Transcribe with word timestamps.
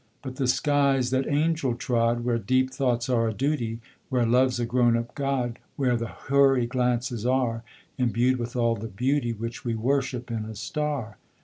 But 0.23 0.37
the 0.37 0.47
skies 0.47 1.11
that 1.11 1.27
angel 1.27 1.75
trod, 1.75 2.25
Where 2.25 2.39
deep 2.39 2.71
thoughts 2.71 3.07
are 3.07 3.27
a 3.27 3.33
duty 3.35 3.81
Where 4.09 4.25
Love's 4.25 4.59
a 4.59 4.65
grown 4.65 4.97
up 4.97 5.13
God 5.13 5.59
Where 5.75 5.95
the 5.95 6.07
Houri 6.27 6.65
glances 6.65 7.23
are 7.23 7.61
Imbued 7.99 8.37
with 8.39 8.55
all 8.55 8.73
the 8.73 8.87
beauty 8.87 9.31
Which 9.31 9.63
we 9.63 9.75
worship 9.75 10.31
in 10.31 10.43
a 10.45 10.55
star. 10.55 11.19